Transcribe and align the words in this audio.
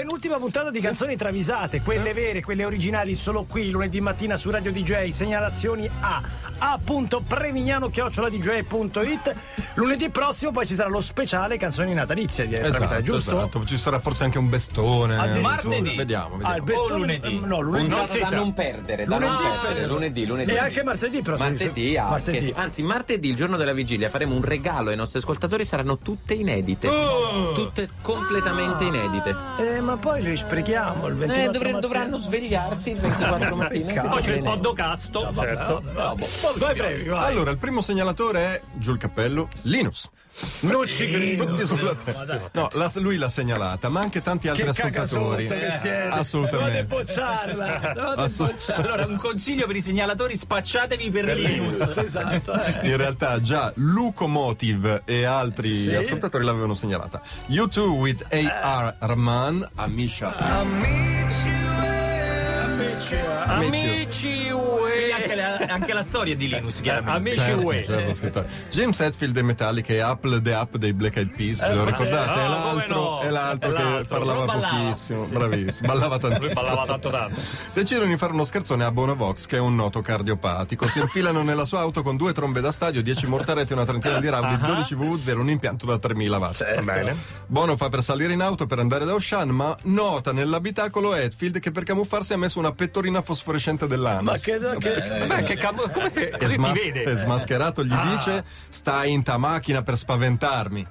penultima 0.00 0.36
puntata 0.36 0.70
di 0.70 0.78
canzoni 0.78 1.16
travisate, 1.16 1.80
quelle 1.80 2.12
vere, 2.12 2.42
quelle 2.42 2.66
originali, 2.66 3.14
solo 3.14 3.44
qui 3.44 3.70
lunedì 3.70 4.02
mattina 4.02 4.36
su 4.36 4.50
Radio 4.50 4.70
DJ. 4.70 5.08
Segnalazioni 5.08 5.88
a 6.00 6.20
a.premignano.it. 6.58 9.34
Lunedì 9.74 10.08
prossimo 10.10 10.52
poi 10.52 10.66
ci 10.66 10.74
sarà 10.74 10.88
lo 10.88 11.00
speciale 11.00 11.56
canzoni 11.58 11.92
natalizie 11.94 12.46
di 12.46 12.54
travisate, 12.54 12.84
Esatto, 12.84 13.02
giusto? 13.02 13.36
esatto. 13.36 13.64
Ci 13.66 13.76
sarà 13.78 13.98
forse 13.98 14.24
anche 14.24 14.38
un 14.38 14.48
bestone. 14.48 15.16
Martedì. 15.40 15.94
Vediamo, 15.96 16.36
vediamo. 16.36 16.42
Ah, 16.42 16.56
il 16.56 16.62
bestone- 16.62 16.92
O 16.92 16.96
lunedì? 16.96 17.40
No, 17.44 17.60
lunedì. 17.60 17.94
Si 18.08 18.18
da 18.18 18.30
non 18.30 18.52
perdere, 18.54 19.04
da 19.04 19.18
Lunedì 19.18 19.42
non 19.42 19.50
per- 19.50 19.60
perdere. 19.60 19.86
Lunedì, 19.86 20.26
lunedì. 20.26 20.50
E 20.52 20.58
anche 20.58 20.82
martedì 20.82 21.20
prossimo. 21.22 21.48
Martedì, 21.50 21.96
anche, 21.98 22.10
Martedì. 22.10 22.52
anzi 22.56 22.82
martedì, 22.82 23.28
il 23.28 23.34
giorno 23.36 23.56
della 23.58 23.72
vigilia, 23.74 24.08
faremo 24.10 24.34
un 24.34 24.42
regalo 24.42 24.88
ai 24.90 24.96
nostri 24.96 25.18
ascoltatori, 25.18 25.62
saranno 25.64 25.98
tutte 25.98 26.32
inedite. 26.34 26.88
Oh! 26.88 27.52
Tutte 27.52 27.88
completamente 28.02 28.84
inedite. 28.84 29.34
Eh, 29.58 29.80
ma 29.86 29.96
poi 29.96 30.20
li 30.22 30.36
sprechiamo 30.36 31.06
il 31.06 31.14
24 31.14 31.42
Eh, 31.42 31.46
dovre- 31.52 31.72
mattina. 31.72 31.80
dovranno 31.80 32.18
svegliarsi 32.18 32.90
il 32.90 32.96
24 32.98 33.56
mattina. 33.56 33.86
Peccato. 33.86 34.08
Poi 34.08 34.22
c'è 34.22 34.34
il 34.34 34.42
Bene. 34.42 34.54
poddocasto. 34.54 35.32
certo. 35.34 35.82
Brevi, 36.74 37.08
vai. 37.08 37.30
Allora, 37.32 37.50
il 37.52 37.58
primo 37.58 37.80
segnalatore 37.80 38.40
è 38.40 38.60
giù 38.74 38.92
il 38.92 38.98
cappello, 38.98 39.48
Linus. 39.62 40.10
Non 40.60 40.86
ci 40.86 41.08
credo. 41.10 41.46
Tutti 41.46 41.66
sulla 41.66 41.94
testa. 41.94 42.50
No, 42.52 42.68
la- 42.72 42.90
lui 42.96 43.16
l'ha 43.16 43.28
segnalata, 43.28 43.88
ma 43.88 44.00
anche 44.00 44.20
tanti 44.22 44.48
altri 44.48 44.64
Che 44.64 44.70
ascoltatori. 44.70 45.46
che 45.46 45.70
siete. 45.78 46.08
Assolutamente. 46.10 46.86
Dovete 46.86 47.12
bocciarla. 47.12 47.92
Dovete 47.94 48.20
Assolut- 48.22 48.52
bocciarla. 48.54 48.84
Allora, 48.84 49.06
un 49.06 49.16
consiglio 49.16 49.66
per 49.66 49.76
i 49.76 49.80
segnalatori: 49.80 50.36
spacciatevi 50.36 51.10
per 51.10 51.24
Linus. 51.36 51.96
Esatto. 51.96 52.52
eh. 52.62 52.88
In 52.88 52.96
realtà 52.96 53.40
già 53.40 53.72
Lucomotive 53.76 55.02
e 55.04 55.24
altri 55.24 55.72
Sì. 55.72 55.94
ascoltatori 55.94 56.44
l'avevano 56.44 56.74
segnalata. 56.74 57.20
U2 57.48 57.78
with 57.88 58.24
A.R. 58.30 58.94
Rahman, 58.98 59.68
Amisha. 59.76 60.34
Amici 63.14 64.50
Quindi 64.50 65.12
anche 65.12 65.34
la, 65.34 65.56
anche 65.72 65.92
la 65.92 66.02
storia 66.02 66.32
è 66.34 66.36
di 66.36 66.48
Linus, 66.48 66.80
chiaramente. 66.80 67.16
Amici 67.16 67.36
Certo, 67.36 67.66
UE. 67.66 67.84
certo, 67.84 68.14
scrittore. 68.14 68.48
James 68.70 69.00
Hetfield 69.00 69.32
dei 69.34 69.42
Metallica 69.42 69.92
e 69.92 70.00
Apple 70.00 70.42
the 70.42 70.52
Up 70.52 70.76
dei 70.76 70.92
Black 70.92 71.16
Eyed 71.16 71.34
Peas, 71.34 71.66
ve 71.66 71.74
lo 71.74 71.84
ricordate? 71.84 72.40
È 72.40 72.44
ah, 72.44 72.48
l'altro, 72.48 72.96
no? 72.96 73.20
è 73.20 73.30
l'altro 73.30 73.72
È 73.72 73.74
che 73.74 74.06
parlava 74.06 74.44
ballava. 74.44 74.76
pochissimo, 74.76 75.26
bravissimo, 75.26 75.88
ballava 75.88 76.16
Lui 76.16 76.30
tantissimo. 76.30 76.54
ballava 76.54 76.86
tanto 76.86 77.10
tanto. 77.10 77.40
Decidono 77.72 78.06
di 78.06 78.16
fare 78.16 78.32
uno 78.32 78.44
scherzone 78.44 78.84
a 78.84 78.90
Bonavox, 78.90 79.46
che 79.46 79.56
è 79.56 79.60
un 79.60 79.74
noto 79.74 80.00
cardiopatico. 80.00 80.88
Si 80.88 80.98
infilano 80.98 81.42
nella 81.42 81.64
sua 81.64 81.80
auto 81.80 82.02
con 82.02 82.16
due 82.16 82.32
trombe 82.32 82.60
da 82.60 82.72
stadio, 82.72 83.02
10 83.02 83.26
mortaretti, 83.26 83.72
una 83.72 83.84
trentina 83.84 84.18
di 84.18 84.28
round, 84.28 84.58
12 84.58 84.94
VV0, 84.96 85.38
un 85.38 85.50
impianto 85.50 85.86
da 85.86 85.98
3000 85.98 86.38
watt. 86.38 86.84
Bene. 86.84 87.16
Bono 87.46 87.76
fa 87.76 87.88
per 87.88 88.02
salire 88.02 88.32
in 88.32 88.40
auto 88.40 88.66
per 88.66 88.78
andare 88.78 89.04
da 89.04 89.14
Ocean, 89.14 89.48
ma 89.50 89.76
nota 89.84 90.32
nell'abitacolo 90.32 91.14
Hetfield 91.14 91.60
che 91.60 91.70
per 91.70 91.84
camuffarsi 91.84 92.32
ha 92.32 92.36
messo 92.38 92.58
una 92.58 92.72
pettorina 92.96 93.20
fosforescente 93.20 93.86
dell'ANAS. 93.86 94.22
Ma 94.24 94.34
che, 94.36 94.58
che, 94.78 95.26
Beh, 95.26 95.42
che 95.42 95.56
cam- 95.56 95.90
come 95.92 96.08
se 96.08 96.28
E, 96.28 96.38
così 96.38 96.54
smas- 96.54 96.82
vede? 96.82 97.14
smascherato 97.14 97.84
gli 97.84 97.94
dice: 97.94 98.42
Stai 98.70 99.12
in 99.12 99.22
ta 99.22 99.36
macchina 99.36 99.82
per 99.82 99.96
spaventarmi. 99.98 100.86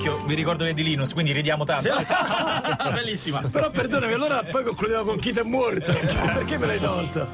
Occhio, 0.02 0.18
vi 0.26 0.34
ricordo 0.34 0.64
che 0.64 0.72
è 0.72 0.74
di 0.74 0.84
Linus, 0.84 1.14
quindi 1.14 1.32
ridiamo 1.32 1.64
tanto. 1.64 1.90
Bellissima. 2.92 3.42
Però 3.52 3.70
perdonami, 3.70 4.14
allora 4.14 4.44
poi 4.44 4.64
concludeva 4.64 5.04
con 5.04 5.20
chi 5.20 5.30
è 5.30 5.44
morto. 5.44 5.94
Perché 5.94 6.58
me 6.58 6.66
l'hai 6.66 6.80
tolto? 6.80 7.28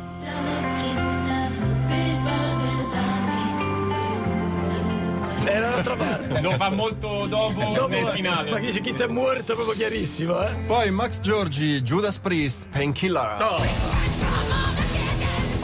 Era 5.46 5.68
un'altra 5.68 5.96
parte. 5.96 6.42
Lo 6.42 6.52
fa 6.52 6.70
molto 6.70 7.26
dopo, 7.26 7.64
Dopo, 7.74 7.88
nel 7.88 8.04
Ma 8.04 8.12
finale. 8.12 8.60
chi 8.60 8.66
dice 8.66 8.82
chi 8.82 8.90
è 8.92 9.08
morto, 9.08 9.56
proprio 9.56 9.74
chiarissimo, 9.76 10.42
eh? 10.42 10.50
Poi 10.68 10.92
Max 10.92 11.22
Giorgi, 11.22 11.82
Judas 11.84 12.18
Priest, 12.20 12.66
Painkiller. 12.70 13.38
No, 13.40 13.56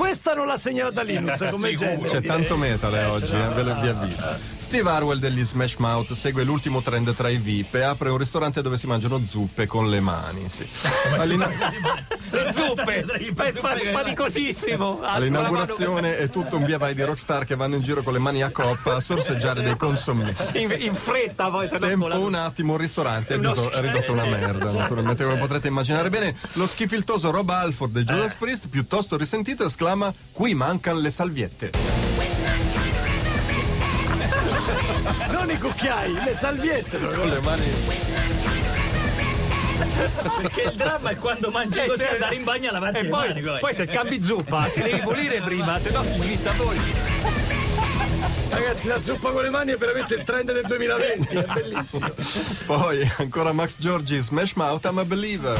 Questa 0.04 0.34
non 0.34 0.48
l'ha 0.48 0.58
segnalata 0.58 1.02
Linus 1.02 1.38
come 1.50 1.70
Sicuro. 1.70 1.88
genere. 1.90 2.08
C'è 2.10 2.20
direi. 2.20 2.38
tanto 2.38 2.58
metal 2.58 2.94
eh, 2.94 3.00
Eh, 3.00 3.06
oggi, 3.06 3.34
eh, 3.36 3.48
ve 3.56 3.64
lo 3.64 3.80
vi 3.80 3.88
avviso. 3.88 4.22
Steve 4.58 4.90
Harwell 4.90 5.18
degli 5.20 5.44
Smash 5.46 5.76
Mouth 5.78 6.12
segue 6.12 6.44
l'ultimo 6.44 6.82
trend 6.82 7.16
tra 7.16 7.30
i 7.30 7.38
VIP 7.38 7.76
e 7.76 7.82
apre 7.84 8.10
un 8.10 8.18
ristorante 8.18 8.62
dove 8.62 8.78
si 8.78 8.86
mangiano 8.86 9.22
zuppe 9.26 9.66
con 9.66 9.90
le 9.90 10.02
mani. 10.02 10.50
Sì. 10.50 10.68
All'ina- 11.18 11.48
le 12.32 12.52
zuppe. 12.52 13.06
È 13.06 13.52
fa- 13.54 13.78
faticosissimo. 13.92 15.00
all'inaugurazione 15.04 16.18
è 16.18 16.30
tutto 16.30 16.58
un 16.58 16.66
via 16.66 16.78
vai 16.78 16.94
di 16.94 17.04
rockstar 17.04 17.46
che 17.46 17.56
vanno 17.56 17.76
in 17.76 17.82
giro 17.82 18.04
con 18.04 18.12
le 18.14 18.20
mani 18.20 18.44
a 18.44 18.50
coppa 18.52 18.96
a 18.96 19.00
sorseggiare 19.00 19.62
dei 19.62 19.78
consommi. 19.78 20.34
In, 20.54 20.76
in 20.80 20.96
fretta 20.96 21.50
poi, 21.50 21.70
se 21.70 21.80
Tempo 21.80 22.08
la- 22.08 22.18
un 22.18 22.36
attimo, 22.36 22.74
il 22.74 22.80
ristorante 22.82 23.36
è 23.36 23.40
diso- 23.40 23.72
ridotto 23.80 24.12
una 24.12 24.26
merda, 24.26 24.70
naturalmente 24.72 25.24
come 25.24 25.38
potrete 25.38 25.70
immaginare 25.70 26.10
bene. 26.10 26.36
Lo 26.54 26.68
schifiltoso 26.68 27.32
Rob 27.32 27.50
Alford 27.50 27.94
del 27.94 28.06
Judas 28.06 28.34
Priest, 28.34 28.68
piuttosto 28.68 29.16
risentito, 29.18 29.64
esclama: 29.66 29.92
Qui 30.32 30.56
mancano 30.56 31.00
le 31.00 31.12
salviette. 31.12 31.70
Non 35.32 35.50
i 35.52 35.58
cucchiai, 35.60 36.14
le 36.24 36.34
salviette. 36.34 36.98
Con 37.00 37.28
le 37.30 37.40
mani. 37.44 37.64
Perché 40.42 40.62
il 40.62 40.76
dramma 40.76 41.10
è 41.12 41.16
quando 41.18 41.50
mangi 41.52 41.78
Eh, 41.80 41.86
così 41.86 42.00
certo. 42.00 42.14
andare 42.16 42.36
in 42.36 42.44
bagno 42.44 42.70
a 42.70 42.72
lavarti 42.72 42.98
E 42.98 43.04
le 43.04 43.10
poi, 43.10 43.28
mani. 43.28 43.42
poi. 43.42 43.60
poi 43.60 43.74
se 43.76 43.86
cambi 43.86 44.24
zuppa, 44.24 44.64
ti 44.74 44.82
devi 44.82 45.00
pulire 45.02 45.42
prima, 45.42 45.78
se 45.80 45.92
no 45.92 46.02
gli 46.04 46.38
sapori. 46.38 46.80
Ragazzi, 48.50 48.88
la 48.88 49.02
zuppa 49.02 49.30
con 49.32 49.44
le 49.44 49.50
mani 49.50 49.72
è 49.74 49.78
veramente 49.78 50.16
il 50.16 50.24
trend 50.24 50.52
del 50.52 50.66
2020, 50.66 51.36
è 51.36 51.46
bellissimo. 51.54 52.10
Poi 52.66 53.12
ancora 53.18 53.52
Max 53.52 53.76
Giorgi, 53.78 54.20
Smash 54.22 54.54
Mouth, 54.54 54.86
I'm 54.86 54.98
a 55.00 55.06
believer. 55.06 55.58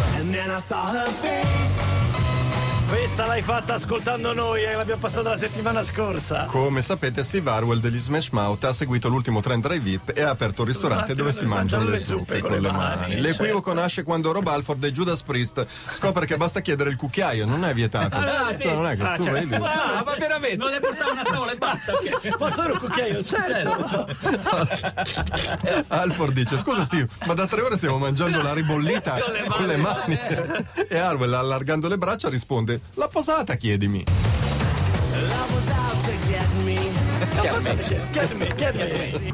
Questa 2.94 3.26
l'hai 3.26 3.42
fatta 3.42 3.74
ascoltando 3.74 4.34
noi, 4.36 4.62
eh, 4.64 4.76
l'abbiamo 4.76 5.02
passata 5.02 5.30
la 5.30 5.38
settimana 5.38 5.82
scorsa. 5.82 6.46
Come 6.46 6.84
sapete, 6.84 7.24
Steve 7.24 7.50
Harwell 7.50 7.80
degli 7.80 7.98
Smash 8.00 8.30
Mouth 8.30 8.64
ha 8.66 8.72
seguito 8.72 9.08
l'ultimo 9.10 9.42
trend 9.42 9.64
tra 9.64 9.74
i 9.74 9.80
VIP 9.80 10.12
e 10.16 10.22
ha 10.22 10.30
aperto 10.30 10.62
un 10.62 10.68
ristorante 10.68 11.16
dove 11.16 11.32
si 11.32 11.44
mangiano 11.46 11.86
le 11.86 12.06
zuppe 12.06 12.40
con 12.40 12.52
le 12.52 12.72
mani. 12.72 13.20
L'equivoco 13.20 13.74
nasce 13.74 14.04
quando 14.04 14.32
Rob 14.32 14.48
Alford 14.48 14.84
e 14.84 14.92
Judas 14.92 15.24
Priest 15.24 15.66
scopre 15.90 16.28
che 16.28 16.38
basta 16.38 16.60
chiedere 16.60 16.92
il 16.92 16.96
cucchiaio, 16.96 17.48
non 17.48 17.66
è 17.66 17.74
vietato. 17.74 18.16
Ah, 18.16 18.54
sì. 18.54 18.62
Cioè, 18.62 18.76
non 18.76 18.86
è 18.86 18.96
che 18.96 19.02
Ah, 19.02 19.16
tu 19.16 19.24
cioè- 19.24 19.34
vedi. 19.44 19.56
Ah, 19.56 20.04
ma 20.06 20.14
veramente? 20.16 20.56
Non 20.56 20.70
le 20.70 20.80
portavo 20.80 21.12
una 21.14 21.24
tavola 21.24 21.52
e 21.52 21.58
basta. 21.58 21.94
Posso 22.38 22.60
avere 22.62 22.74
un 22.74 22.80
cucchiaio? 22.80 23.24
Certo. 23.24 24.08
Alford 25.88 26.34
dice: 26.34 26.60
Scusa, 26.60 26.84
Steve, 26.84 27.08
ma 27.26 27.34
da 27.34 27.48
tre 27.48 27.62
ore 27.62 27.76
stiamo 27.76 27.98
mangiando 27.98 28.40
la 28.40 28.54
ribollita 28.54 29.18
con 29.50 29.66
le 29.66 29.78
mani. 29.78 30.20
E 30.88 30.98
Harwell, 30.98 31.34
allargando 31.34 31.88
le 31.88 31.98
braccia, 31.98 32.30
risponde: 32.30 32.82
La 32.96 33.08
posata, 33.08 33.56
chiedimi. 33.56 34.04
Chiedimi, 38.12 38.48
chiedimi. 38.56 39.32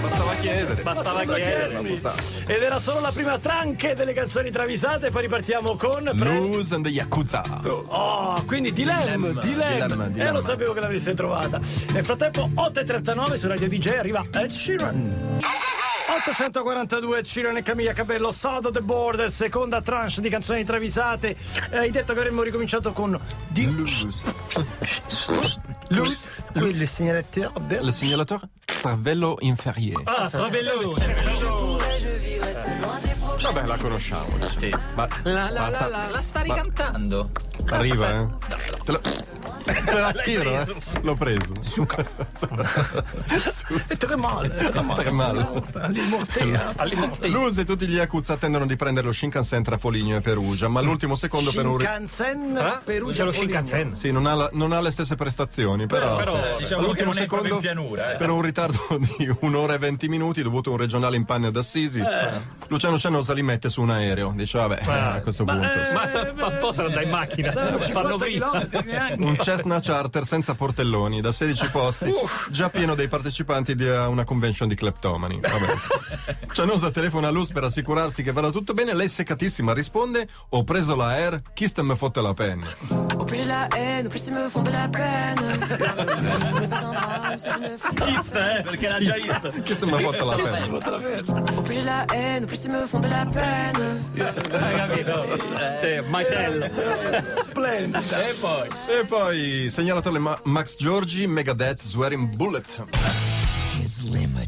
Bastava 0.00 0.34
chiedere. 0.34 0.82
Bastava 0.82 1.20
Solo 1.22 1.34
chiedere. 1.34 1.68
chiedimi. 1.68 1.88
posata. 1.90 2.22
Ed 2.46 2.62
era 2.62 2.78
solo 2.78 3.00
la 3.00 3.10
prima 3.12 3.38
tranche 3.38 3.94
delle 3.94 4.12
canzoni 4.12 4.50
travisate, 4.50 5.10
poi 5.10 5.22
ripartiamo 5.22 5.76
con... 5.76 6.10
Lose 6.14 6.74
and 6.74 6.84
the 6.84 6.90
Yakuza. 6.90 7.42
Oh, 7.64 8.42
quindi 8.46 8.72
Dilem, 8.72 9.38
Dilem. 9.40 9.86
Dilemma, 10.10 10.28
Eh, 10.28 10.32
lo 10.32 10.40
sapevo 10.40 10.72
che 10.72 10.80
l'avreste 10.80 11.14
trovata. 11.14 11.60
Nel 11.92 12.04
frattempo, 12.04 12.50
8.39 12.54 13.34
su 13.34 13.48
Radio 13.48 13.68
DJ 13.68 13.88
arriva 13.98 14.24
Ed 14.32 14.50
Sheeran. 14.50 15.38
842 16.10 17.22
Sheeran 17.22 17.58
e 17.58 17.62
Camilla 17.62 17.92
Cabello, 17.92 18.30
of 18.66 18.72
the 18.72 18.80
Border, 18.80 19.30
seconda 19.30 19.82
tranche 19.82 20.22
di 20.22 20.30
canzoni 20.30 20.64
travisate. 20.64 21.36
Eh, 21.70 21.76
hai 21.76 21.90
detto 21.90 22.14
che 22.14 22.18
avremmo 22.20 22.42
ricominciato 22.42 22.92
con 22.92 23.20
di 23.48 23.70
Lose. 23.70 24.08
Lui, 25.88 26.16
lui 26.52 26.74
le 26.74 26.86
segnalatore 26.86 27.52
del 27.66 27.84
Le 27.84 27.92
segnalatore 27.92 28.48
cervello 28.64 29.36
inferiore. 29.40 30.02
Ah, 30.06 30.28
cervello. 30.28 30.92
Vabbè, 33.42 33.66
la 33.66 33.76
conosciamo. 33.76 34.38
Sì. 34.56 34.74
Ma 34.94 35.06
La, 35.24 35.50
la, 35.50 35.60
basta- 35.60 35.88
la, 35.88 35.98
la, 35.98 36.08
la 36.08 36.22
sta 36.22 36.40
ricantando. 36.40 37.30
Arriva, 37.70 38.20
eh? 38.20 38.26
Te 38.84 38.92
la, 38.92 38.98
te 39.00 40.00
la 40.00 40.12
tiro, 40.12 40.58
eh? 40.60 40.66
L'ho 41.02 41.14
preso. 41.16 41.52
Detto 43.86 44.06
che 44.06 44.16
male. 44.16 44.70
Che 44.94 45.10
male. 45.10 45.46
All'immortea. 45.72 46.74
Luz 47.28 47.58
e 47.58 47.64
tutti 47.64 47.86
gli 47.86 47.94
Yakuza 47.96 48.32
attendono 48.34 48.64
di 48.66 48.76
prendere 48.76 49.06
lo 49.06 49.12
Shinkansen 49.12 49.62
tra 49.62 49.76
Foligno 49.76 50.16
e 50.16 50.20
Perugia, 50.20 50.68
ma 50.68 50.80
all'ultimo 50.80 51.14
secondo 51.16 51.52
per 51.52 51.66
un... 51.66 51.76
Shinkansen, 51.78 52.56
Eh? 52.56 52.78
Perugia, 52.84 53.24
lo. 53.24 53.32
Shinkansen. 53.32 53.94
Sì, 53.94 54.10
non 54.12 54.24
ha, 54.26 54.34
la- 54.34 54.50
non 54.52 54.72
ha 54.72 54.80
le 54.80 54.90
stesse 54.90 55.14
prestazioni, 55.14 55.86
però, 55.86 56.16
Però, 56.16 56.32
sì. 56.56 56.62
diciamo 56.62 56.82
all'ultimo 56.82 57.10
che 57.10 57.18
non 57.18 57.24
è 57.24 57.26
proprio 57.26 57.54
secondo 57.54 57.54
in 57.54 57.60
pianura, 57.60 58.12
eh. 58.14 58.16
per 58.16 58.30
un 58.30 58.40
ritardo 58.40 58.78
di 59.18 59.36
un'ora 59.40 59.74
e 59.74 59.78
venti 59.78 60.08
minuti 60.08 60.42
dovuto 60.42 60.70
a 60.70 60.72
un 60.72 60.78
regionale 60.78 61.16
in 61.16 61.24
panne 61.26 61.48
ad 61.48 61.56
Assisi, 61.56 62.02
Luciano 62.68 62.98
Cianosa 62.98 63.34
li 63.34 63.42
mette 63.42 63.68
su 63.68 63.82
un 63.82 63.90
aereo. 63.90 64.32
Dice 64.34 64.56
vabbè, 64.58 64.80
a 64.90 65.20
questo 65.20 65.44
punto. 65.44 65.66
sì. 65.68 65.92
Ma, 65.92 66.32
ma 66.34 66.50
possono 66.56 66.86
andare 66.88 67.04
in 67.04 67.10
macchina, 67.10 67.47
Saranno 67.52 67.78
fanno 67.78 67.84
50 67.84 68.16
prima. 68.16 68.26
chilometri 68.26 68.90
neanche. 68.90 69.24
Un 69.24 69.36
Cessna 69.40 69.80
charter 69.80 70.24
senza 70.24 70.54
portelloni 70.54 71.20
da 71.20 71.32
16 71.32 71.68
posti, 71.70 72.12
già 72.50 72.68
pieno 72.70 72.94
dei 72.94 73.08
partecipanti 73.08 73.74
di 73.74 73.86
a 73.88 74.08
una 74.08 74.24
convention 74.24 74.68
di 74.68 74.74
kleptomani. 74.74 75.40
Vabbè. 75.40 76.46
Cianosa 76.52 76.90
telefona 76.90 77.28
a 77.28 77.30
Luz 77.30 77.50
per 77.52 77.64
assicurarsi 77.64 78.22
che 78.22 78.32
vada 78.32 78.50
tutto 78.50 78.74
bene. 78.74 78.94
Lei 78.94 79.08
seccatissima 79.08 79.72
risponde: 79.72 80.28
Ho 80.50 80.64
preso 80.64 80.96
la 80.96 81.08
Air, 81.14 81.42
chi 81.54 81.68
ste 81.68 81.82
me 81.82 81.96
fotte 81.96 82.20
la 82.20 82.34
penna? 82.34 82.66
Plus 83.28 83.36
j'ai 83.36 83.46
la 83.46 83.68
haine, 83.76 84.08
plus 84.08 84.26
ils 84.26 84.34
me 84.34 84.48
font 84.48 84.62
de 84.64 84.70
la 84.70 84.88
peine. 84.88 85.58
Fais 87.78 88.06
Vista, 88.06 88.58
eh, 88.58 88.62
perché 88.62 88.88
l'ha 88.88 88.98
già 89.00 89.14
visto. 89.14 89.62
Chi 89.62 89.74
se 89.74 89.84
me 89.86 89.98
fotte 90.00 90.24
la 90.24 90.36
penna? 90.36 90.76
Au 91.54 91.62
plus 91.62 91.74
j'ai 91.74 91.84
la 91.84 92.04
haine, 92.12 92.46
plus 92.46 92.64
ils 92.64 92.70
me 92.72 92.86
font 92.86 93.00
de 93.00 93.08
la 93.08 93.26
peine. 93.26 94.04
Hai 94.50 94.74
capito? 94.76 95.26
Sì, 95.80 96.08
macello. 96.08 96.66
Splendida. 97.42 98.28
E 98.28 98.34
poi. 98.34 98.68
E 98.88 99.04
poi 99.06 99.68
segnalatore 99.70 100.18
Ma- 100.18 100.40
Max 100.44 100.76
Giorgi, 100.78 101.26
Megadeth, 101.26 101.82
Swearing 101.82 102.34
Bullet. 102.34 102.82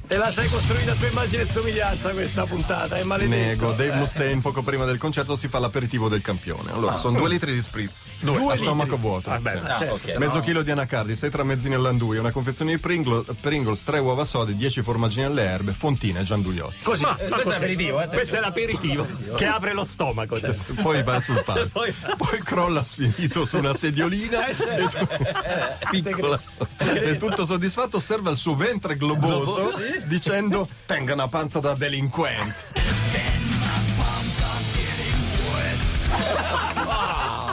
E 0.09 0.17
la 0.17 0.31
sei 0.33 0.49
costruita 0.49 0.93
a 0.93 0.95
tua 0.97 1.07
immagine 1.09 1.43
e 1.43 1.45
somiglianza 1.47 2.11
questa 2.11 2.45
puntata, 2.47 2.97
è 2.97 3.05
maledetto. 3.05 3.37
Nego, 3.65 3.71
Dave 3.71 3.93
Eh. 3.93 3.97
Mustaine 3.97 4.41
poco 4.41 4.63
prima 4.63 4.85
del 4.85 4.99
concerto 4.99 5.37
si 5.37 5.47
fa 5.47 5.61
l'aperitivo 5.61 6.09
del 6.09 6.21
campione. 6.21 6.73
Allora, 6.73 6.97
sono 6.97 7.17
due 7.19 7.29
litri 7.29 7.53
di 7.53 7.63
spritz. 7.63 8.07
Due 8.19 8.53
a 8.53 8.57
stomaco 8.57 8.97
vuoto. 8.97 9.31
Vabbè, 9.31 9.61
Ah, 9.65 9.77
certo, 9.77 9.95
ok. 9.95 10.11
se 10.11 10.19
Mezzo 10.19 10.35
no- 10.37 10.41
chilo 10.41 10.63
di 10.63 10.73
anacardi, 10.73 11.15
6 11.15 11.31
tramezzini 11.31 11.75
all'andui, 11.75 12.19
una 12.19 12.33
confezione 12.33 12.75
di 12.75 12.81
Pringle- 12.81 13.23
Pringles, 13.41 13.85
3 13.85 13.99
uova 14.01 14.25
sode, 14.25 14.57
10 14.57 14.83
formaggini 14.83 15.25
alle 15.27 15.43
erbe, 15.45 15.73
fontine 15.73 16.21
e 16.21 16.23
gianduiotti. 16.25 16.83
Così. 16.83 17.03
Ma, 17.05 17.11
ma 17.29 17.37
questo 17.37 17.51
è 17.51 17.53
l'aperitivo, 17.53 18.01
eh, 18.03 18.07
Questo 18.09 18.37
è 18.37 18.41
l'aperitivo 18.41 19.07
che 19.37 19.47
apre 19.47 19.73
lo 19.75 19.85
stomaco. 19.85 20.41
cioè. 20.41 20.53
Poi 20.83 21.03
va 21.05 21.21
sul 21.21 21.41
palco. 21.45 21.69
Poi- 21.73 21.95
Poi 22.17 22.39
crolla 22.43 22.83
sfinito 22.83 23.45
su 23.45 23.59
una 23.59 23.75
sediolina 23.75 24.47
Eh, 24.49 24.57
certo. 24.57 24.99
e 24.99 25.77
tu- 25.81 25.89
piccola 25.91 26.41
e 26.79 27.17
tutto 27.17 27.45
soddisfatto 27.45 27.99
osserva 27.99 28.31
il 28.31 28.37
suo 28.37 28.55
ventre 28.57 28.97
globoso 29.21 29.79
dicendo 30.05 30.69
tenga 30.87 31.13
una 31.13 31.29
panza 31.29 31.61
da 31.61 31.75
delinquente 31.75 32.81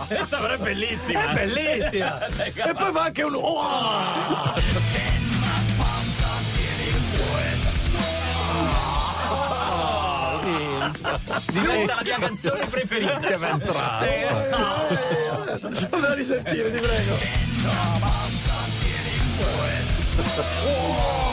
Questa 0.08 0.38
però 0.38 0.54
è 0.54 0.58
bellissima. 0.58 1.32
È 1.32 1.34
bellissima. 1.34 2.28
E 2.28 2.74
poi 2.74 2.92
fa 2.94 3.02
anche 3.04 3.24
un. 3.24 3.36
Oh! 3.36 4.54
Diventa 11.52 11.96
la 11.96 12.02
mia 12.04 12.20
canzone 12.20 12.66
preferita. 12.68 13.20
che 13.20 13.38
ventrazza 13.38 14.06
Fammi 15.90 16.16
risentire, 16.16 16.72
ti 16.72 16.80
prego. 16.80 17.18
e 20.18 21.27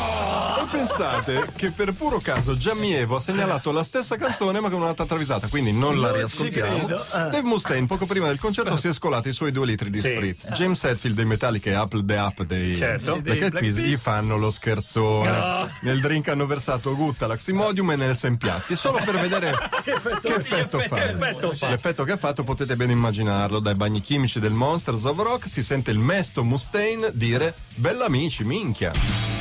pensate 0.78 1.46
che 1.54 1.70
per 1.70 1.92
puro 1.92 2.18
caso 2.18 2.54
Giammievo 2.54 3.16
ha 3.16 3.20
segnalato 3.20 3.70
la 3.70 3.82
stessa 3.84 4.16
canzone 4.16 4.58
ma 4.60 4.68
con 4.70 4.80
un'altra 4.82 5.04
travisata 5.06 5.46
quindi 5.48 5.72
non 5.72 6.00
la 6.00 6.08
Non 6.08 6.16
riascoltiamo 6.16 6.88
eh. 6.88 7.00
Dave 7.12 7.42
Mustaine 7.42 7.86
poco 7.86 8.06
prima 8.06 8.26
del 8.26 8.38
concerto 8.40 8.76
si 8.76 8.88
è 8.88 8.92
scolato 8.92 9.28
i 9.28 9.32
suoi 9.32 9.52
due 9.52 9.66
litri 9.66 9.90
di 9.90 10.00
Sì. 10.00 10.10
spritz 10.10 10.48
James 10.48 10.82
Hetfield 10.82 11.14
dei 11.16 11.24
Metallica 11.24 11.70
e 11.70 11.74
Apple 11.74 12.04
the 12.04 12.16
Up 12.16 12.42
dei 12.42 12.76
Certo. 12.76 13.20
Black 13.20 13.40
Eyed 13.42 13.58
Peas 13.58 13.76
gli 13.78 13.96
fanno 13.96 14.36
lo 14.36 14.50
scherzone 14.50 15.30
No. 15.30 15.68
nel 15.82 16.00
drink 16.00 16.28
hanno 16.28 16.46
versato 16.46 16.94
gutta 16.96 17.26
l'aximodium 17.26 17.92
e 17.92 17.96
nel 17.96 18.16
sempiatti 18.16 18.74
solo 18.76 19.00
per 19.04 19.18
vedere 19.20 19.52
Che 19.84 19.92
effetto 19.92 20.28
che 20.28 20.34
effetto 20.34 20.78
fa 20.80 20.96
che 20.96 21.04
effetto 21.10 21.54
fa. 21.54 21.68
l'effetto 21.68 22.04
che 22.04 22.12
ha 22.12 22.16
fatto 22.16 22.42
potete 22.44 22.74
ben 22.76 22.90
immaginarlo 22.90 23.60
dai 23.60 23.74
bagni 23.74 24.00
chimici 24.00 24.40
del 24.40 24.52
Monsters 24.52 25.04
of 25.04 25.18
Rock 25.22 25.48
si 25.48 25.62
sente 25.62 25.90
il 25.90 25.98
mesto 25.98 26.42
Mustaine 26.44 27.10
dire 27.12 27.54
bella 27.76 28.06
amici 28.06 28.44
minchia 28.44 29.33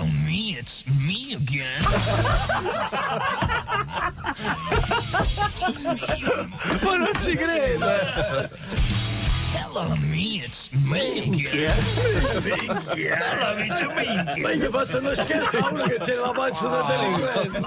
Hello, 0.00 0.12
me, 0.24 0.56
it's 0.58 0.82
me 1.04 1.34
again. 1.34 1.82
Ma 6.82 6.96
non 6.96 7.12
ci 7.20 7.36
credo. 7.36 7.86
Hello, 9.52 9.94
me, 10.08 10.40
it's 10.42 10.70
me 10.86 11.18
again. 11.24 11.76
Hello, 12.94 13.46
amici 13.50 13.86
minchia. 13.94 14.36
Ma 14.38 14.52
gli 14.54 14.64
ho 14.64 14.70
fatto 14.70 14.96
uno 14.96 15.14
scherzo 15.14 15.58
a 15.58 15.68
uno 15.68 15.82
che 15.82 15.98
tiene 16.02 16.20
la 16.20 16.32
pancia 16.32 16.68
da 16.68 16.82
delinquente. 16.82 17.58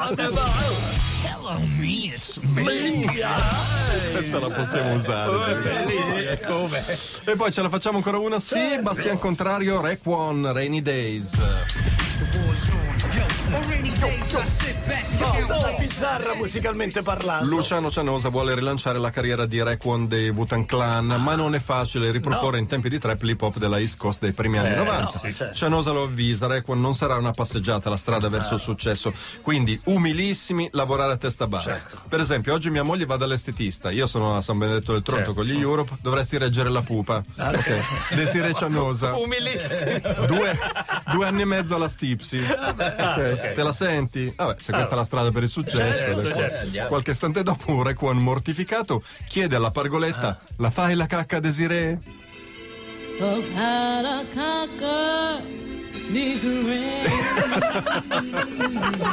Hello, 1.21 1.59
me, 1.77 2.13
it's 2.15 2.37
me 2.37 3.05
again. 3.09 4.11
questa 4.11 4.39
la 4.39 4.49
possiamo 4.49 4.93
usare 4.95 6.39
Come? 6.47 6.83
E 7.25 7.35
poi 7.35 7.51
ce 7.51 7.61
la 7.61 7.69
facciamo 7.69 7.97
ancora 7.97 8.17
una? 8.17 8.39
Sì, 8.39 8.79
Bastian 8.81 9.19
Contrario, 9.19 9.81
Rec 9.81 9.99
One, 10.05 10.51
Rainy 10.51 10.81
Days. 10.81 11.39
Bizzarra 16.03 16.33
musicalmente 16.35 17.01
parlando. 17.03 17.47
Luciano 17.47 17.91
Cianosa 17.91 18.29
vuole 18.29 18.55
rilanciare 18.55 18.97
la 18.97 19.11
carriera 19.11 19.45
di 19.45 19.59
One 19.83 20.07
dei 20.07 20.29
Wu-Tang 20.29 20.65
Clan, 20.65 21.05
ma 21.05 21.35
non 21.35 21.53
è 21.53 21.59
facile 21.59 22.09
riproporre 22.11 22.57
in 22.57 22.67
tempi 22.67 22.89
di 22.89 22.97
trap 22.97 23.21
l'hip 23.21 23.41
hop 23.41 23.57
della 23.57 23.79
East 23.79 23.97
Coast 23.97 24.19
dei 24.21 24.33
primi 24.33 24.57
anni 24.57 24.75
90. 24.75 25.01
no, 25.01 25.13
sì, 25.21 25.33
certo. 25.33 25.53
Cianosa 25.53 25.91
lo 25.91 26.03
avvisa, 26.03 26.47
One 26.65 26.81
non 26.81 26.95
sarà 26.95 27.15
una 27.15 27.31
passeggiata 27.31 27.89
la 27.89 27.97
strada 27.97 28.27
verso 28.27 28.55
il 28.55 28.59
successo, 28.59 29.13
quindi 29.41 29.79
umilissimi, 29.85 30.67
lavorare 30.73 31.13
a 31.13 31.17
testa 31.17 31.47
bassa. 31.47 31.79
Per 32.09 32.19
esempio, 32.19 32.53
oggi 32.53 32.69
mia 32.69 32.83
moglie 32.83 33.05
va 33.05 33.15
dall'estetista, 33.15 33.91
io 33.91 34.07
sono 34.07 34.35
a 34.35 34.41
San 34.41 34.57
Benedetto 34.57 34.93
del 34.93 35.03
Tronto 35.03 35.33
con 35.33 35.45
gli 35.45 35.57
Europe, 35.57 35.97
dovresti 36.01 36.37
reggere 36.37 36.69
la 36.69 36.81
pupa. 36.81 37.21
Ok. 37.37 38.13
Desiree 38.15 38.53
Cianosa. 38.53 39.13
Umilissimo. 39.21 40.25
Due, 40.25 40.57
due 41.11 41.25
anni 41.25 41.43
e 41.43 41.45
mezzo 41.45 41.75
alla 41.75 41.87
Stipsy. 42.23 42.43
Ok, 42.51 43.51
Te 43.53 43.63
la 43.63 43.71
senti? 43.73 44.33
Vabbè, 44.35 44.55
se 44.59 44.71
questa 44.71 44.93
è 44.93 44.97
la 44.97 45.03
strada 45.03 45.31
per 45.31 45.43
il 45.43 45.49
successo. 45.49 46.13
Certo, 46.13 46.19
adesso- 46.19 46.35
certo. 46.35 46.87
Qualche 46.87 47.11
istante 47.11 47.43
dopo 47.43 47.71
un 47.71 47.83
Requan 47.83 48.17
mortificato 48.17 49.03
chiede 49.27 49.55
alla 49.55 49.71
pargoletta 49.71 50.39
la 50.57 50.69
fai 50.71 50.95
la 50.95 51.05
cacca 51.05 51.39
Desiree? 51.39 51.99
I've 53.19 53.53
had 53.55 54.05
a 54.05 54.23
cocker. 54.33 55.61
These 56.11 56.43
rain. 56.45 57.05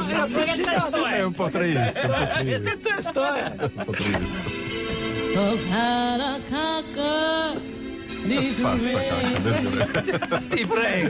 È 0.09 0.23
un 0.23 0.33
po' 0.33 0.41
triste, 0.41 1.23
un 1.23 1.33
po' 1.35 1.49
triste, 1.49 2.09
Che 2.45 2.61
testo 2.83 3.23
è? 3.35 3.53
un 3.61 3.85
po' 3.85 3.93
triste. 3.93 4.39
I've 5.33 5.71
had 5.71 6.21
a 6.21 6.41
cocker. 6.49 7.61
These 7.61 7.80
Basta 8.61 8.93
cacca. 8.93 10.39
Ti 10.49 10.67
prego. 10.67 11.09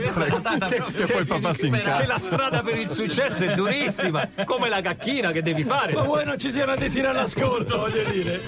Che, 0.67 0.83
che 1.05 1.13
poi 1.13 1.25
papà 1.25 1.53
si 1.53 1.69
Che 1.69 1.83
la 1.83 1.91
incazza. 1.91 2.19
strada 2.19 2.61
per 2.61 2.77
il 2.77 2.89
successo 2.89 3.43
è 3.43 3.53
durissima, 3.53 4.27
come 4.45 4.69
la 4.69 4.81
cacchina 4.81 5.31
che 5.31 5.41
devi 5.41 5.63
fare. 5.63 5.93
Ma 5.93 6.03
vuoi 6.03 6.25
non 6.25 6.37
ci 6.39 6.49
sia 6.51 6.63
una 6.63 6.75
desira 6.75 7.09
all'ascolto, 7.09 7.77
voglio 7.79 8.03
dire. 8.09 8.41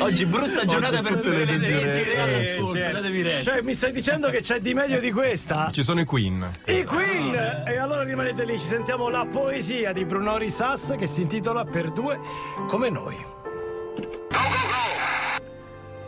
Oggi 0.00 0.26
brutta 0.26 0.64
giornata 0.64 1.00
per 1.02 1.14
tutte 1.14 1.30
le 1.30 1.44
desire- 1.44 2.14
eh, 2.14 2.56
reggere. 2.58 3.42
Cioè, 3.42 3.60
mi 3.62 3.74
stai 3.74 3.92
dicendo 3.92 4.28
che 4.30 4.40
c'è 4.40 4.60
di 4.60 4.74
meglio 4.74 4.98
di 5.00 5.10
questa? 5.12 5.68
Ci 5.70 5.82
sono 5.82 6.00
i 6.00 6.04
Queen. 6.04 6.48
I 6.66 6.84
Queen! 6.84 7.64
E 7.66 7.76
allora 7.78 8.02
rimanete 8.02 8.44
lì, 8.44 8.58
ci 8.58 8.66
sentiamo 8.66 9.08
la 9.08 9.26
poesia 9.30 9.92
di 9.92 10.04
Brunori 10.04 10.50
Sass 10.50 10.96
che 10.96 11.06
si 11.06 11.22
intitola 11.22 11.64
Per 11.64 11.90
due 11.90 12.18
come 12.68 12.90
noi. 12.90 13.16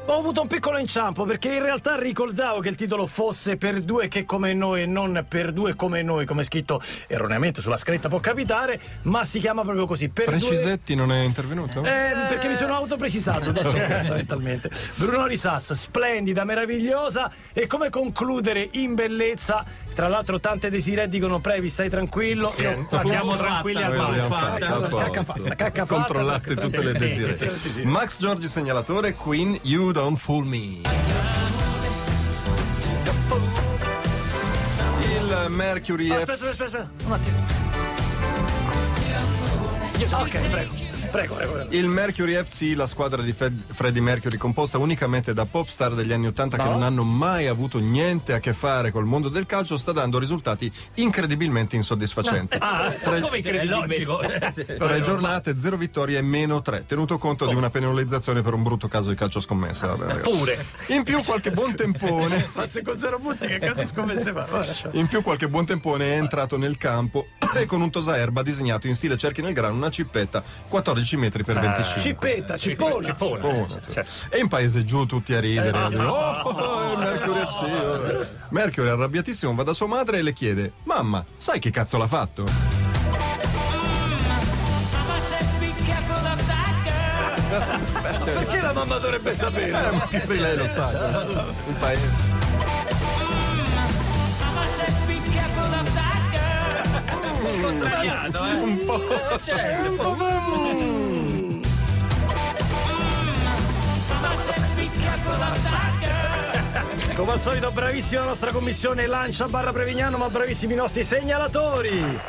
Ho 0.07 0.19
avuto 0.19 0.41
un 0.43 0.49
piccolo 0.49 0.79
inciampo 0.79 1.25
perché 1.25 1.55
in 1.55 1.63
realtà 1.63 1.97
ricordavo 1.97 2.59
che 2.59 2.69
il 2.69 2.75
titolo 2.75 3.07
fosse 3.07 3.57
Per 3.57 3.83
due 3.83 4.09
che 4.09 4.25
come 4.25 4.53
noi 4.53 4.83
e 4.83 4.87
non 4.87 5.25
Per 5.29 5.53
due 5.53 5.75
come 5.75 6.03
noi, 6.03 6.27
come 6.27 6.43
scritto 6.43 6.83
erroneamente 7.07 7.61
sulla 7.61 7.77
scritta 7.77 8.09
può 8.09 8.19
capitare, 8.19 8.81
ma 9.03 9.25
si 9.25 9.39
chiama 9.39 9.63
proprio 9.63 9.87
così. 9.87 10.09
Per 10.09 10.29
due 10.29 10.39
Precisetti 10.39 10.97
non 10.97 11.13
è 11.13 11.21
intervenuto? 11.23 11.81
eh, 11.85 12.27
perché 12.29 12.49
mi 12.49 12.57
sono 12.57 12.75
autoprecisato 12.75 13.53
da 13.53 13.63
solo 13.63 13.79
fondamentalmente. 13.87 14.71
Bruno 14.97 15.25
Risas, 15.27 15.73
splendida, 15.73 16.43
meravigliosa 16.43 17.31
e 17.53 17.69
come 17.69 17.89
concludere 17.89 18.69
in 18.73 18.95
bellezza 18.95 19.65
Tra 19.95 20.09
l'altro 20.09 20.41
tante 20.41 20.71
desire 20.71 21.09
dicono 21.09 21.39
Previ, 21.41 21.69
stai 21.69 21.91
tranquillo. 21.91 22.53
Io- 22.59 22.87
Andiamo 22.91 23.37
tranquilli 23.37 23.83
al 23.83 23.95
bar. 23.95 25.87
Controllate 25.87 26.55
tutte 26.57 26.83
le 26.83 26.93
Sì, 26.93 26.99
desire. 26.99 27.37
sì, 27.37 27.51
sì, 27.61 27.71
sì. 27.71 27.83
Max 27.83 28.19
Giorgi 28.19 28.49
segnalatore, 28.49 29.15
Queen, 29.15 29.59
You 29.63 29.91
Don't 29.93 30.19
Fool 30.19 30.47
Me. 30.47 30.81
Il 35.01 35.47
Mercury 35.49 36.11
Aspetta, 36.11 36.33
F. 36.35 36.43
aspetta, 36.43 36.65
aspetta, 36.65 36.91
un 37.07 37.13
attimo. 37.13 37.61
Ok, 40.19 40.49
prego, 40.51 40.73
prego, 41.13 41.35
prego. 41.37 41.53
prego. 41.53 41.71
Il 41.73 41.87
Mercury 41.87 42.35
FC, 42.35 42.73
la 42.75 42.87
squadra 42.87 43.23
di 43.23 43.33
Fred- 43.33 43.61
Freddie 43.73 44.01
Mercury, 44.03 44.37
composta 44.37 44.79
unicamente 44.79 45.33
da 45.33 45.47
pop 45.47 45.69
star 45.69 45.95
degli 45.95 46.13
anni 46.13 46.27
80 46.27 46.57
che 46.57 46.65
No. 46.65 46.71
non 46.71 46.83
hanno 46.83 47.05
mai 47.05 47.47
avuto 47.47 47.79
niente 47.79 48.33
a 48.33 48.41
che 48.41 48.53
fare 48.55 48.91
col 48.91 49.05
mondo 49.05 49.29
del 49.29 49.47
calcio, 49.47 49.77
sta 49.77 49.93
dando 49.93 50.19
risultati 50.19 50.73
incredibilmente 50.95 51.77
insoddisfacenti. 51.77 52.59
Ah, 52.73 52.91
Tre- 52.91 53.21
come 53.21 53.35
È 53.35 53.37
incredibilmente? 53.39 54.05
logico. 54.05 54.21
Tre 54.79 55.01
giornate, 55.03 55.59
zero 55.59 55.77
vittorie 55.77 56.19
e 56.19 56.23
meno 56.23 56.63
tre, 56.63 56.85
tenuto 56.87 57.19
conto 57.19 57.47
di 57.47 57.55
una 57.55 57.69
penalizzazione 57.71 58.41
per 58.41 58.55
un 58.55 58.63
brutto 58.63 58.89
caso 58.89 59.09
di 59.11 59.15
calcio 59.17 59.41
scommesse. 59.41 59.87
vabbè. 59.87 60.15
Pure. 60.21 60.65
In 60.89 61.03
più 61.03 61.21
qualche 61.23 61.51
buon 61.51 61.75
tempone. 61.75 62.49
Ma 62.57 62.67
se 62.67 62.83
con 62.83 62.97
zero 62.99 63.19
punti 63.19 63.47
che 63.47 63.59
cazzo 63.59 63.85
scommesse 63.85 64.33
fa? 64.33 64.91
In 64.93 65.07
più 65.09 65.23
qualche 65.23 65.49
buon 65.49 65.67
tempone 65.67 66.15
è 66.15 66.17
entrato 66.17 66.57
nel 66.57 66.77
campo 66.79 67.27
e 67.55 67.67
con 67.67 67.81
un 67.83 67.91
tosaerba 67.91 68.43
disegnato 68.43 68.87
in 68.87 68.95
stile 68.97 69.19
cerchi 69.19 69.43
nel 69.43 69.53
grano 69.53 69.75
una 69.75 69.91
cippetta 69.91 70.43
14 70.69 71.02
metri 71.17 71.45
per 71.45 71.59
25. 71.61 72.01
Cippetta, 72.01 72.57
cippona. 72.57 73.07
Cippona. 73.07 73.47
Oh, 73.47 73.67
sì. 73.69 74.01
E 74.29 74.39
in 74.39 74.49
paese 74.49 74.85
giù 74.85 75.07
tutti 75.07 75.35
a 75.35 75.41
ridere. 75.41 75.89
dire, 75.89 76.05
oh, 76.05 76.41
oh, 76.43 76.49
oh, 76.51 76.97
Mercury 76.97 77.41
oh. 77.41 78.27
Mercury 78.51 78.89
arrabbiatissimo 78.89 79.55
va 79.55 79.63
da 79.63 79.75
sua 79.75 79.87
madre 79.87 80.19
e 80.19 80.23
le 80.23 80.33
chiede: 80.33 80.73
Mamma, 80.85 81.25
sai 81.37 81.59
chi 81.59 81.71
cazzo 81.71 81.99
l'ha 81.99 82.07
fatto? 82.07 82.45
Perché 88.25 88.61
la 88.61 88.73
mamma 88.73 88.97
dovrebbe 88.97 89.35
sapere? 89.35 89.89
Eh, 89.89 89.91
ma 89.91 90.07
che 90.07 90.25
lei 90.27 90.57
lo 90.57 90.69
sa. 90.69 91.25
In 91.67 91.77
paese. 91.79 92.72
Un 97.69 98.79
po'. 98.85 99.01
Certo. 99.43 100.17
Come 107.15 107.33
al 107.33 107.41
solito, 107.41 107.71
bravissima 107.71 108.23
la 108.23 108.29
nostra 108.29 108.51
commissione 108.51 109.07
Lancia 109.07 109.47
barra 109.47 109.73
Prevignano, 109.73 110.17
ma 110.17 110.29
bravissimi 110.29 110.73
i 110.73 110.77
nostri 110.77 111.05
segnalatori. 111.05 112.21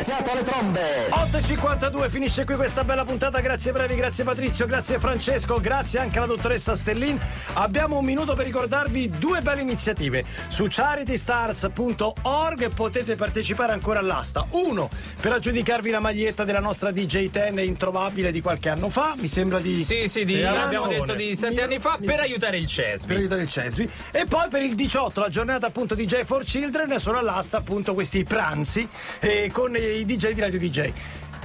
8.52 0.00 2.08
finisce 2.08 2.44
qui 2.44 2.54
questa 2.56 2.82
bella 2.82 3.04
puntata. 3.04 3.40
Grazie 3.40 3.72
Brevi, 3.72 3.94
grazie 3.94 4.24
Patrizio, 4.24 4.64
grazie 4.66 4.98
Francesco, 4.98 5.60
grazie 5.60 6.00
anche 6.00 6.16
alla 6.16 6.26
dottoressa 6.26 6.74
Stellin. 6.74 7.20
Abbiamo 7.54 7.98
un 7.98 8.04
minuto 8.04 8.34
per 8.34 8.46
ricordarvi 8.46 9.10
due 9.18 9.42
belle 9.42 9.60
iniziative. 9.60 10.24
Su 10.48 10.64
charitystars.org 10.68 12.70
potete 12.70 13.16
partecipare 13.16 13.72
ancora 13.72 13.98
all'asta. 13.98 14.46
Uno, 14.50 14.88
per 15.20 15.32
aggiudicarvi 15.32 15.90
la 15.90 16.00
maglietta 16.00 16.44
della 16.44 16.60
nostra 16.60 16.90
DJ 16.90 17.30
Ten 17.30 17.58
introvabile 17.58 18.32
di 18.32 18.40
qualche 18.40 18.70
anno 18.70 18.88
fa. 18.88 19.14
Mi 19.18 19.28
sembra 19.28 19.58
di. 19.58 19.84
Sì, 19.84 20.08
sì, 20.08 20.24
di, 20.24 20.40
Eh, 20.40 20.46
abbiamo 20.46 20.86
detto 20.86 21.14
di 21.14 21.36
sette 21.36 21.62
anni 21.62 21.78
fa 21.78 21.98
per 22.02 22.20
aiutare 22.20 22.56
il 22.56 22.66
CESBI. 22.66 23.06
per 23.06 23.16
aiutare 23.16 23.42
il 23.42 23.48
CESVI 23.48 23.90
e 24.10 24.24
poi 24.24 24.48
per 24.48 24.62
il 24.62 24.74
18 24.74 25.20
la 25.20 25.28
giornata 25.28 25.66
appunto 25.66 25.94
DJ 25.94 26.24
for 26.24 26.44
Children 26.44 26.98
sono 26.98 27.18
all'asta 27.18 27.58
appunto 27.58 27.92
questi 27.94 28.24
pranzi 28.24 28.88
eh, 29.20 29.50
con 29.52 29.76
i 29.84 30.04
DJ 30.04 30.32
di 30.32 30.40
Radio 30.40 30.58
DJ 30.58 30.92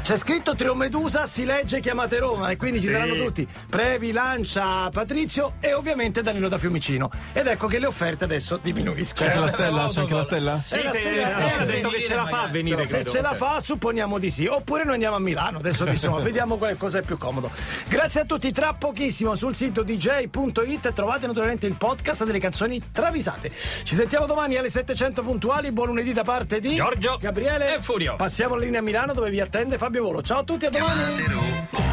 c'è 0.08 0.16
scritto 0.16 0.56
Trio 0.56 0.74
Medusa, 0.74 1.26
si 1.26 1.44
legge 1.44 1.82
chiamate 1.82 2.20
Roma 2.20 2.50
e 2.50 2.56
quindi 2.56 2.80
ci 2.80 2.88
saranno 2.88 3.26
tutti 3.26 3.46
Previ, 3.70 4.14
Lancia, 4.14 4.90
Patrizio 4.90 5.56
e 5.60 5.74
ovviamente 5.74 6.22
Danilo 6.22 6.48
da 6.48 6.58
Fiumicino 6.58 7.12
ed 7.34 7.46
ecco 7.48 7.68
che 7.68 7.78
le 7.78 7.88
offerte 7.88 8.24
adesso 8.24 8.58
diminuiscono 8.62 9.30
C'è 9.30 9.36
anche 9.36 9.46
la 9.46 9.52
stella? 9.52 9.88
C'è 9.92 10.00
anche 10.00 10.14
la 10.14 10.24
stella? 10.24 10.52
Eh, 10.54 10.84
la 10.84 10.92
Sì, 10.94 10.98
stella, 10.98 11.50
sì. 11.66 11.72
detto 11.74 11.90
che 11.90 12.02
ce 12.04 12.16
la 12.16 12.26
fa 12.26 12.44
a 12.44 12.48
venire, 12.48 12.86
Se 12.86 12.94
credo. 13.00 13.10
ce 13.12 13.20
la 13.22 13.34
fa, 13.34 13.60
supponiamo 13.60 14.18
di 14.18 14.30
sì. 14.30 14.46
Oppure 14.46 14.86
noi 14.86 14.94
andiamo 14.94 15.18
a 15.18 15.20
Milano. 15.20 15.58
Adesso 15.58 15.86
insomma, 15.86 16.22
vediamo 16.24 16.56
qual- 16.56 16.78
cosa 16.78 17.00
è 17.00 17.02
più 17.02 17.18
comodo. 17.18 17.52
Grazie 17.90 18.22
a 18.22 18.26
tutti. 18.26 18.54
Tra 18.54 18.72
pochissimo 18.72 19.36
sul 19.36 19.54
sito 19.54 19.84
dj.it 19.84 20.94
trovate 20.94 21.28
naturalmente 21.28 21.66
il 21.68 21.76
podcast 21.76 22.24
delle 22.24 22.40
canzoni 22.40 22.82
travisate. 22.94 23.52
Ci 23.84 23.94
sentiamo 23.96 24.26
domani 24.26 24.56
alle 24.56 24.70
700 24.70 25.22
puntuali. 25.22 25.70
Buon 25.74 25.88
lunedì 25.88 26.14
da 26.14 26.24
parte 26.24 26.62
di 26.62 26.76
Giorgio 26.76 27.18
Gabriele 27.20 27.76
e 27.76 27.82
Furio. 27.82 28.16
Passiamo 28.16 28.54
alla 28.54 28.64
linea 28.64 28.80
a 28.80 28.84
Milano 28.84 29.12
dove 29.14 29.30
vi 29.30 29.42
attende 29.42 29.78
Fabio 29.78 29.97
Volo. 30.00 30.22
Ciao 30.22 30.39
a 30.39 30.44
tutti, 30.44 30.66
a 30.66 30.70
domani. 30.70 31.87